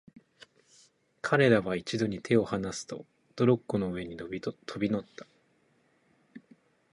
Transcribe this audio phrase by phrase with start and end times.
[1.21, 3.05] 彼等は一度に手をはなすと、
[3.35, 4.27] トロッコの上へ飛
[4.79, 5.27] び乗った。